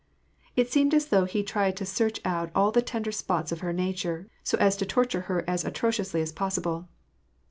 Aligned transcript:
It 0.55 0.67
seemed 0.67 0.95
as 0.95 1.05
though 1.09 1.25
he 1.25 1.43
tried 1.43 1.77
to 1.77 1.85
search 1.85 2.19
out 2.25 2.49
all 2.55 2.71
the 2.71 2.81
tender 2.81 3.11
spots 3.11 3.51
of 3.51 3.59
her 3.59 3.71
nature, 3.71 4.27
so 4.41 4.57
as 4.57 4.75
to 4.77 4.85
torture 4.87 5.21
her 5.29 5.47
as 5.47 5.63
atrociously 5.63 6.23
as 6.23 6.31
possible. 6.31 6.87